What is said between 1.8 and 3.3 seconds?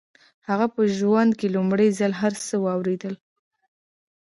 ځل هر څه واورېدل.